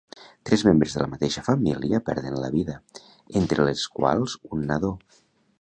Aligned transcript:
Tres 0.49 0.61
membres 0.67 0.95
de 0.95 1.01
la 1.03 1.09
mateixa 1.11 1.43
família 1.49 2.01
perden 2.09 2.39
la 2.45 2.51
vida, 2.57 2.79
entre 3.43 3.71
les 3.71 3.85
quals 3.99 4.37
un 4.57 4.69
nadó. 4.73 4.95